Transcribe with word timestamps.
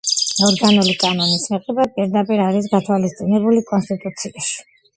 ორგანული 0.45 0.95
კანონის 1.03 1.45
მიღება 1.55 1.85
პირდაპირ 1.99 2.43
არის 2.47 2.71
გათვალისწინებული 2.73 3.65
კონსტიტუციაში. 3.71 4.61